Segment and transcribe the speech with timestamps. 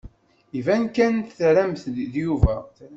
[0.59, 1.83] Iban kan tramt
[2.21, 2.55] Yuba.